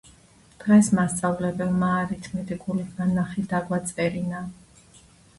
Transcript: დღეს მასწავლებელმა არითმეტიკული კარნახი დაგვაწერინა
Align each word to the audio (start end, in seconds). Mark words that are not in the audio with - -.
დღეს 0.61 0.87
მასწავლებელმა 0.99 1.89
არითმეტიკული 1.97 2.85
კარნახი 2.93 3.43
დაგვაწერინა 3.51 4.41